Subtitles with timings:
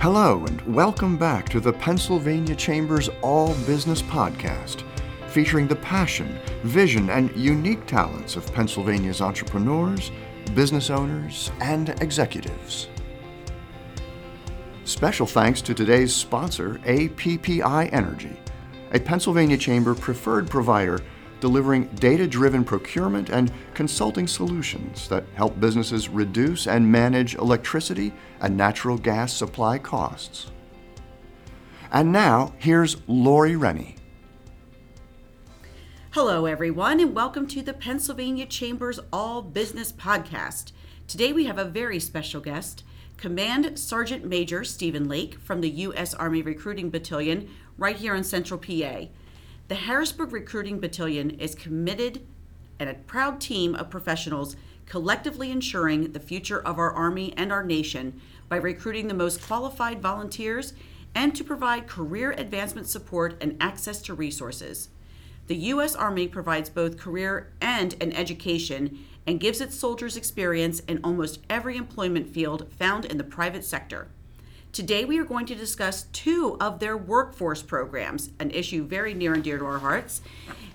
[0.00, 4.82] Hello, and welcome back to the Pennsylvania Chamber's All Business Podcast,
[5.28, 10.10] featuring the passion, vision, and unique talents of Pennsylvania's entrepreneurs,
[10.54, 12.88] business owners, and executives.
[14.84, 18.40] Special thanks to today's sponsor, APPI Energy,
[18.92, 21.00] a Pennsylvania Chamber preferred provider
[21.40, 28.56] delivering data driven procurement and consulting solutions that help businesses reduce and manage electricity and
[28.56, 30.50] natural gas supply costs.
[31.92, 33.96] And now, here's Lori Rennie.
[36.12, 40.72] Hello, everyone, and welcome to the Pennsylvania Chamber's All Business Podcast.
[41.06, 42.84] Today we have a very special guest,
[43.16, 46.14] Command Sergeant Major Stephen Lake from the U.S.
[46.14, 47.48] Army Recruiting Battalion,
[47.78, 49.06] right here in Central PA.
[49.70, 52.26] The Harrisburg Recruiting Battalion is committed
[52.80, 57.62] and a proud team of professionals collectively ensuring the future of our Army and our
[57.62, 60.72] nation by recruiting the most qualified volunteers
[61.14, 64.88] and to provide career advancement support and access to resources.
[65.46, 65.94] The U.S.
[65.94, 71.76] Army provides both career and an education and gives its soldiers experience in almost every
[71.76, 74.08] employment field found in the private sector.
[74.72, 79.34] Today, we are going to discuss two of their workforce programs, an issue very near
[79.34, 80.20] and dear to our hearts,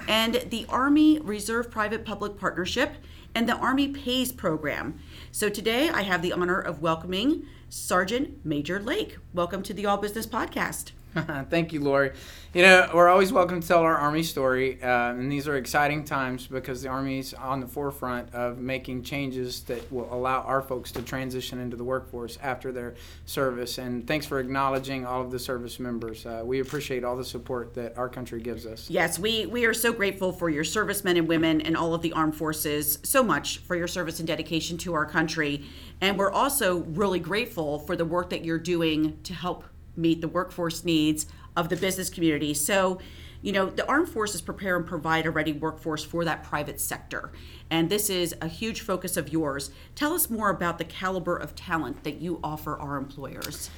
[0.06, 2.96] and the Army Reserve Private Public Partnership
[3.34, 5.00] and the Army Pays program.
[5.32, 9.18] So, today I have the honor of welcoming Sergeant Major Lake.
[9.34, 10.92] Welcome to the All Business Podcast.
[11.50, 12.12] Thank you, Lori.
[12.54, 16.04] You know, we're always welcome to tell our Army story, uh, and these are exciting
[16.04, 20.92] times because the Army's on the forefront of making changes that will allow our folks
[20.94, 23.78] to transition into the workforce after their service.
[23.78, 26.26] And thanks for acknowledging all of the service members.
[26.26, 28.90] Uh, we appreciate all the support that our country gives us.
[28.90, 32.12] Yes, we, we are so grateful for your servicemen and women and all of the
[32.12, 35.66] armed forces so much for your service and dedication to our country.
[36.02, 39.64] And we're also really grateful for the work that you're doing to help
[39.96, 42.54] meet the workforce needs of the business community.
[42.54, 43.00] So,
[43.42, 47.32] you know, the armed forces prepare and provide a ready workforce for that private sector.
[47.70, 49.72] And this is a huge focus of yours.
[49.96, 53.70] Tell us more about the caliber of talent that you offer our employers.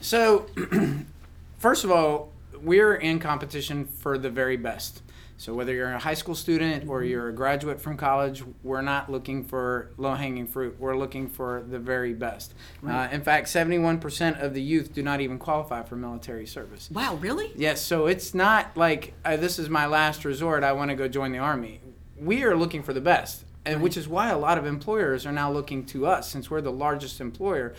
[0.00, 0.46] So,
[1.58, 2.32] first of all,
[2.62, 5.02] we're in competition for the very best.
[5.36, 9.10] So whether you're a high school student or you're a graduate from college, we're not
[9.10, 10.76] looking for low-hanging fruit.
[10.78, 12.54] We're looking for the very best.
[12.82, 13.06] Right.
[13.06, 16.88] Uh, in fact, 71% of the youth do not even qualify for military service.
[16.90, 17.52] Wow, really?
[17.56, 17.82] Yes.
[17.82, 20.62] So it's not like uh, this is my last resort.
[20.62, 21.80] I want to go join the army.
[22.16, 23.82] We are looking for the best, and right.
[23.82, 26.72] which is why a lot of employers are now looking to us, since we're the
[26.72, 27.74] largest employer,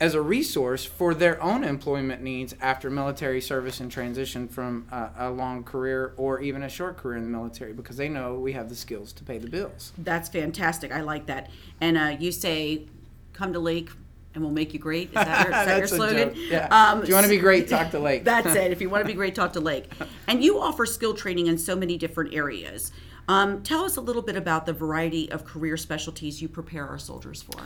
[0.00, 5.10] as a resource for their own employment needs after military service and transition from a,
[5.18, 8.52] a, long career or even a short career in the military because they know we
[8.52, 9.92] have the skills to pay the bills.
[9.98, 10.92] That's fantastic.
[10.92, 11.50] I like that.
[11.80, 12.86] And uh, you say,
[13.32, 13.90] come to Lake.
[14.34, 15.10] And we'll make you great.
[15.10, 16.32] Is that your, is that your slogan?
[16.34, 16.66] Yeah.
[16.66, 18.24] Um, if you want to be great, talk to Lake.
[18.24, 18.72] that's it.
[18.72, 19.92] If you want to be great, talk to Lake.
[20.26, 22.90] And you offer skill training in so many different areas.
[23.28, 26.98] Um, tell us a little bit about the variety of career specialties you prepare our
[26.98, 27.62] soldiers for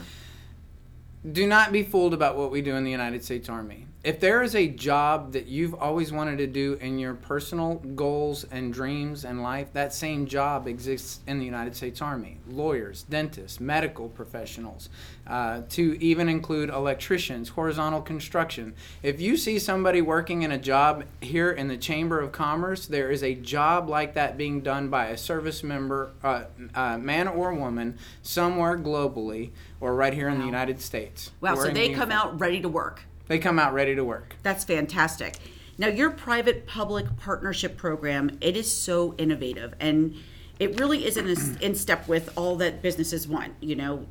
[1.29, 3.87] do not be fooled about what we do in the United States Army.
[4.01, 8.45] If there is a job that you've always wanted to do in your personal goals
[8.45, 12.37] and dreams and life, that same job exists in the United States Army.
[12.47, 14.87] Lawyers, dentists, medical professionals,
[15.27, 18.73] uh, to even include electricians, horizontal construction.
[19.03, 23.11] If you see somebody working in a job here in the Chamber of Commerce, there
[23.11, 27.53] is a job like that being done by a service member, uh, uh, man or
[27.53, 29.49] woman, somewhere globally
[29.81, 30.35] or right here wow.
[30.35, 31.31] in the United States.
[31.41, 33.01] Wow, so they come out ready to work.
[33.29, 34.35] They come out ready to work.
[34.43, 35.37] That's fantastic.
[35.77, 40.15] Now, your private public partnership program, it is so innovative and
[40.59, 41.27] it really is in,
[41.61, 44.05] in step with all that businesses want, you know,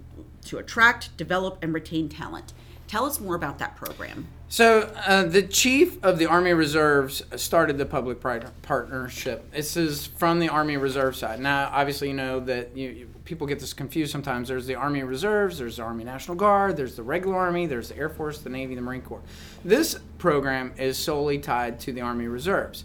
[0.46, 2.54] to attract, develop, and retain talent.
[2.86, 4.28] Tell us more about that program.
[4.50, 8.18] So, uh, the chief of the Army Reserves started the public
[8.62, 9.52] partnership.
[9.52, 11.38] This is from the Army Reserve side.
[11.38, 14.48] Now, obviously, you know that you, people get this confused sometimes.
[14.48, 17.98] There's the Army Reserves, there's the Army National Guard, there's the regular Army, there's the
[17.98, 19.20] Air Force, the Navy, the Marine Corps.
[19.66, 22.84] This program is solely tied to the Army Reserves.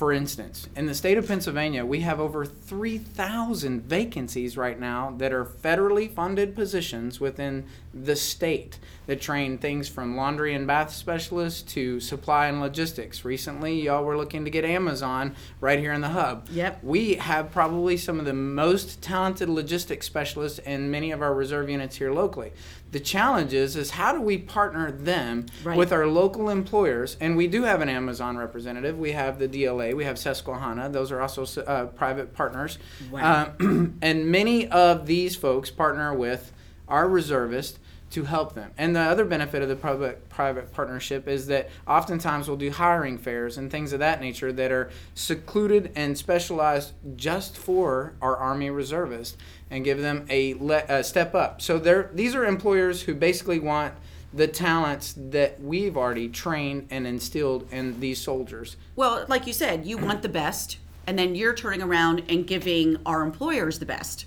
[0.00, 5.30] For instance, in the state of Pennsylvania, we have over 3,000 vacancies right now that
[5.30, 11.60] are federally funded positions within the state that train things from laundry and bath specialists
[11.72, 13.24] to supply and logistics.
[13.24, 16.48] Recently, y'all were looking to get Amazon right here in the hub.
[16.50, 16.82] Yep.
[16.82, 21.68] We have probably some of the most talented logistics specialists in many of our reserve
[21.68, 22.52] units here locally.
[22.92, 25.76] The challenge is, is how do we partner them right.
[25.76, 27.16] with our local employers?
[27.20, 28.98] And we do have an Amazon representative.
[28.98, 29.89] We have the DLA.
[29.94, 30.88] We have Susquehanna.
[30.90, 32.78] Those are also uh, private partners.
[33.10, 33.52] Wow.
[33.60, 33.64] Uh,
[34.02, 36.52] and many of these folks partner with
[36.88, 37.78] our reservists
[38.10, 38.72] to help them.
[38.76, 43.18] And the other benefit of the public private partnership is that oftentimes we'll do hiring
[43.18, 48.68] fairs and things of that nature that are secluded and specialized just for our Army
[48.68, 49.36] reservists
[49.70, 51.62] and give them a, le- a step up.
[51.62, 51.78] So
[52.12, 53.94] these are employers who basically want
[54.32, 58.76] the talents that we've already trained and instilled in these soldiers.
[58.94, 62.98] Well, like you said, you want the best, and then you're turning around and giving
[63.04, 64.26] our employers the best.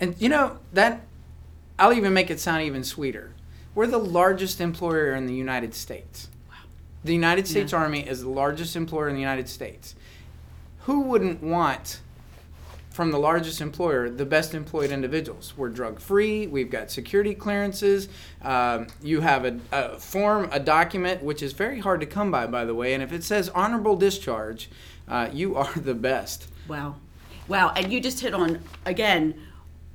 [0.00, 1.02] And you know that
[1.78, 3.32] I'll even make it sound even sweeter.
[3.74, 6.28] We're the largest employer in the United States.
[6.48, 6.56] Wow.
[7.04, 7.78] The United States yeah.
[7.78, 9.94] Army is the largest employer in the United States.
[10.80, 12.00] Who wouldn't want
[12.94, 15.52] from the largest employer the best employed individuals?
[15.56, 16.46] We're drug free.
[16.46, 18.08] We've got security clearances.
[18.40, 22.46] Um, you have a, a form, a document, which is very hard to come by,
[22.46, 22.94] by the way.
[22.94, 24.70] And if it says honorable discharge,
[25.08, 26.46] uh, you are the best.
[26.68, 26.94] Wow.
[27.48, 27.72] Wow.
[27.76, 29.34] And you just hit on, again,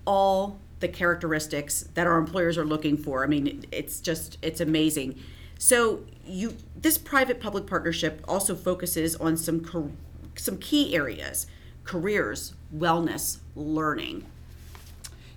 [0.05, 3.23] all the characteristics that our employers are looking for.
[3.23, 5.19] I mean, it's just it's amazing.
[5.57, 9.97] So you this private public partnership also focuses on some
[10.35, 11.47] some key areas:
[11.89, 14.23] careers, wellness, learning.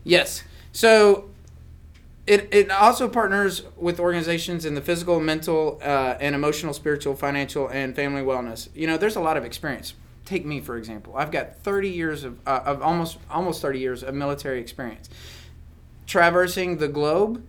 [0.04, 0.44] Yes.
[0.72, 1.30] So
[2.26, 7.68] it, it also partners with organizations in the physical, mental, uh, and emotional, spiritual, financial,
[7.68, 8.68] and family wellness.
[8.74, 9.94] You know, there's a lot of experience
[10.24, 11.16] take me for example.
[11.16, 15.08] I've got 30 years of, uh, of almost almost 30 years of military experience,
[16.06, 17.44] traversing the globe,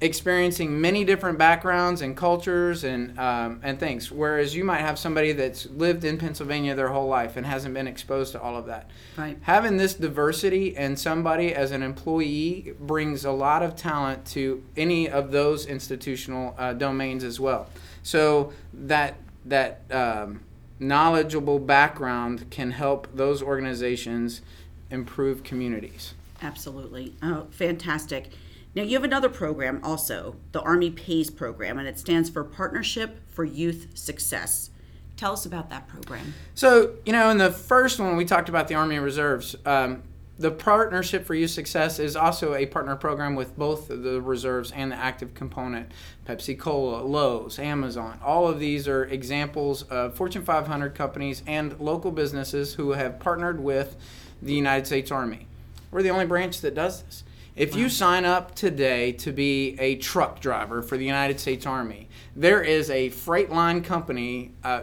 [0.00, 4.12] experiencing many different backgrounds and cultures and um, and things.
[4.12, 7.88] Whereas you might have somebody that's lived in Pennsylvania their whole life and hasn't been
[7.88, 8.90] exposed to all of that.
[9.16, 9.36] Right.
[9.42, 15.08] Having this diversity and somebody as an employee brings a lot of talent to any
[15.08, 17.68] of those institutional uh, domains as well.
[18.04, 19.16] So that
[19.46, 20.42] that um,
[20.78, 24.42] knowledgeable background can help those organizations
[24.90, 26.14] improve communities.
[26.40, 27.14] Absolutely.
[27.20, 28.28] Oh, fantastic.
[28.74, 33.20] Now, you have another program also, the Army PAYS program, and it stands for Partnership
[33.28, 34.70] for Youth Success.
[35.16, 36.34] Tell us about that program.
[36.54, 39.56] So, you know, in the first one, we talked about the Army Reserves.
[39.66, 40.02] Um,
[40.38, 44.92] the Partnership for Youth Success is also a partner program with both the reserves and
[44.92, 45.90] the active component.
[46.24, 52.12] Pepsi Cola, Lowe's, Amazon, all of these are examples of Fortune 500 companies and local
[52.12, 53.96] businesses who have partnered with
[54.40, 55.48] the United States Army.
[55.90, 57.24] We're the only branch that does this.
[57.58, 62.08] If you sign up today to be a truck driver for the United States Army,
[62.36, 64.82] there is a freight line company, uh,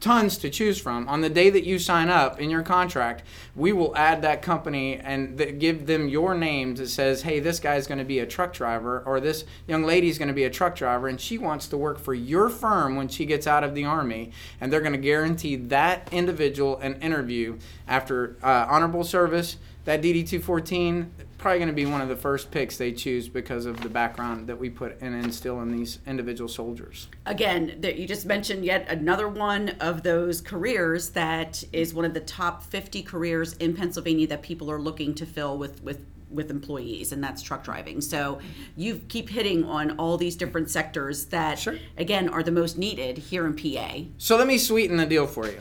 [0.00, 1.08] tons to choose from.
[1.08, 3.22] On the day that you sign up in your contract,
[3.54, 7.60] we will add that company and th- give them your name that says, hey, this
[7.60, 10.50] guy's going to be a truck driver, or this young lady's going to be a
[10.50, 13.76] truck driver, and she wants to work for your firm when she gets out of
[13.76, 14.32] the Army.
[14.60, 20.28] And they're going to guarantee that individual an interview after uh, honorable service, that DD
[20.28, 23.88] 214 probably going to be one of the first picks they choose because of the
[23.88, 27.08] background that we put and instill in these individual soldiers.
[27.26, 32.20] Again, you just mentioned yet another one of those careers that is one of the
[32.20, 37.12] top 50 careers in Pennsylvania that people are looking to fill with with with employees
[37.12, 38.38] and that's truck driving so
[38.76, 41.78] you keep hitting on all these different sectors that sure.
[41.96, 45.46] again are the most needed here in pa so let me sweeten the deal for
[45.46, 45.58] you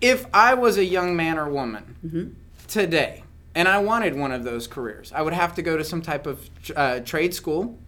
[0.00, 2.28] if i was a young man or woman mm-hmm.
[2.68, 3.24] today
[3.56, 5.10] and I wanted one of those careers.
[5.14, 7.78] I would have to go to some type of uh, trade school,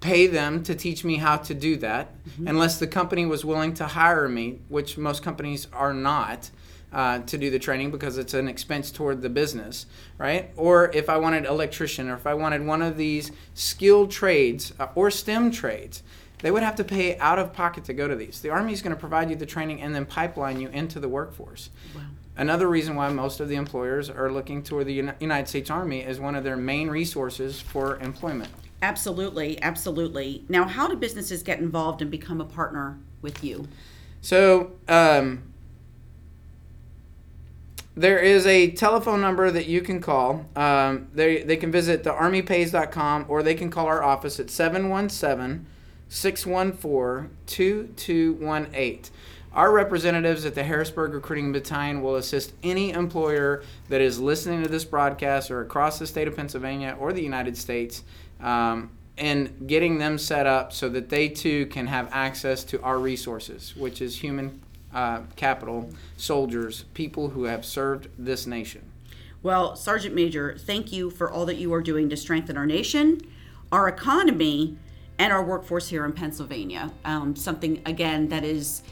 [0.00, 2.46] pay them to teach me how to do that, mm-hmm.
[2.46, 6.50] unless the company was willing to hire me, which most companies are not.
[6.92, 9.86] Uh, to do the training because it's an expense toward the business,
[10.18, 10.50] right?
[10.56, 14.86] Or if I wanted electrician, or if I wanted one of these skilled trades uh,
[14.94, 16.04] or STEM trades,
[16.38, 18.40] they would have to pay out of pocket to go to these.
[18.40, 21.08] The Army is going to provide you the training and then pipeline you into the
[21.08, 21.70] workforce.
[21.94, 22.02] Wow.
[22.36, 26.20] Another reason why most of the employers are looking toward the United States Army as
[26.20, 28.50] one of their main resources for employment.
[28.82, 30.44] Absolutely, absolutely.
[30.48, 33.68] Now, how do businesses get involved and become a partner with you?
[34.20, 35.42] So, um,
[37.96, 40.44] there is a telephone number that you can call.
[40.54, 45.66] Um, they, they can visit thearmypays.com or they can call our office at 717
[46.08, 49.12] 614 2218.
[49.56, 54.68] Our representatives at the Harrisburg Recruiting Battalion will assist any employer that is listening to
[54.68, 58.02] this broadcast or across the state of Pennsylvania or the United States
[58.38, 62.98] um, in getting them set up so that they too can have access to our
[62.98, 64.60] resources, which is human
[64.92, 68.82] uh, capital, soldiers, people who have served this nation.
[69.42, 73.22] Well, Sergeant Major, thank you for all that you are doing to strengthen our nation,
[73.72, 74.76] our economy,
[75.18, 76.92] and our workforce here in Pennsylvania.
[77.06, 78.82] Um, something, again, that is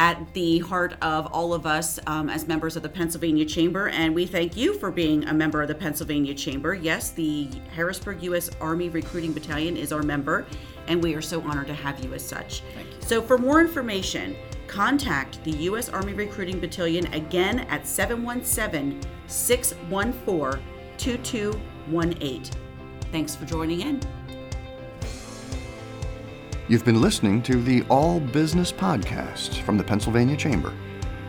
[0.00, 4.14] at the heart of all of us um, as members of the Pennsylvania Chamber, and
[4.14, 6.72] we thank you for being a member of the Pennsylvania Chamber.
[6.72, 8.48] Yes, the Harrisburg U.S.
[8.62, 10.46] Army Recruiting Battalion is our member,
[10.86, 12.62] and we are so honored to have you as such.
[12.74, 12.96] Thank you.
[13.02, 15.90] So, for more information, contact the U.S.
[15.90, 20.64] Army Recruiting Battalion again at 717 614
[20.96, 22.42] 2218.
[23.12, 24.00] Thanks for joining in.
[26.70, 30.72] You've been listening to the All Business Podcast from the Pennsylvania Chamber.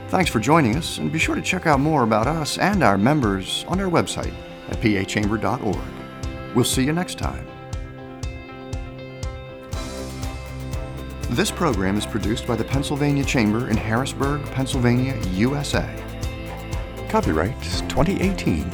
[0.09, 2.95] Thanks for joining us, and be sure to check out more about us and our
[2.95, 4.35] members on our website
[4.69, 6.53] at pachamber.org.
[6.53, 7.47] We'll see you next time.
[11.31, 15.89] This program is produced by the Pennsylvania Chamber in Harrisburg, Pennsylvania, USA.
[17.09, 18.69] Copyright 2018.